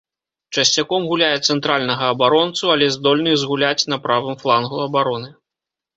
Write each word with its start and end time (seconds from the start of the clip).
Часцяком 0.59 1.01
гуляе 1.11 1.35
цэнтральнага 1.47 2.09
абаронцу, 2.13 2.63
але 2.77 2.85
здольны 2.97 3.35
згуляць 3.43 3.87
на 3.95 4.03
правым 4.07 4.35
флангу 4.45 4.77
абароны. 4.87 5.29